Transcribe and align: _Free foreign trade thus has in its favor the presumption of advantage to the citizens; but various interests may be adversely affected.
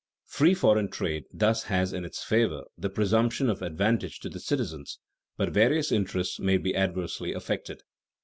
_Free 0.27 0.57
foreign 0.57 0.89
trade 0.89 1.25
thus 1.31 1.65
has 1.65 1.93
in 1.93 2.03
its 2.05 2.23
favor 2.23 2.63
the 2.75 2.89
presumption 2.89 3.51
of 3.51 3.61
advantage 3.61 4.19
to 4.21 4.29
the 4.29 4.39
citizens; 4.39 4.97
but 5.37 5.49
various 5.53 5.91
interests 5.91 6.39
may 6.39 6.57
be 6.57 6.75
adversely 6.75 7.33
affected. 7.33 7.83